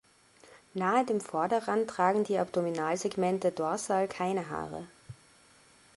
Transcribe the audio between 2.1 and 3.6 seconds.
die Abdominalsegmente